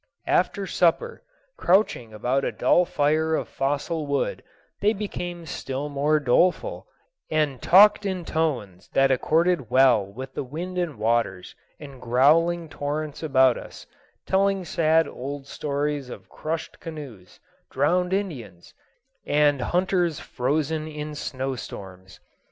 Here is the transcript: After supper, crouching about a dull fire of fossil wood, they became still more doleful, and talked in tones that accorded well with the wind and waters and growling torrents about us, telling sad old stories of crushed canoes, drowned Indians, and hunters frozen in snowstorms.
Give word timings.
After 0.25 0.65
supper, 0.65 1.21
crouching 1.59 2.11
about 2.11 2.43
a 2.43 2.51
dull 2.51 2.85
fire 2.85 3.35
of 3.35 3.47
fossil 3.47 4.07
wood, 4.07 4.41
they 4.81 4.93
became 4.93 5.45
still 5.45 5.89
more 5.89 6.19
doleful, 6.19 6.87
and 7.29 7.61
talked 7.61 8.03
in 8.03 8.25
tones 8.25 8.89
that 8.95 9.11
accorded 9.11 9.69
well 9.69 10.03
with 10.03 10.33
the 10.33 10.43
wind 10.43 10.79
and 10.79 10.97
waters 10.97 11.53
and 11.79 12.01
growling 12.01 12.67
torrents 12.67 13.21
about 13.21 13.59
us, 13.59 13.85
telling 14.25 14.65
sad 14.65 15.07
old 15.07 15.45
stories 15.45 16.09
of 16.09 16.29
crushed 16.29 16.79
canoes, 16.79 17.39
drowned 17.69 18.11
Indians, 18.11 18.73
and 19.27 19.61
hunters 19.61 20.19
frozen 20.19 20.87
in 20.87 21.13
snowstorms. 21.13 22.19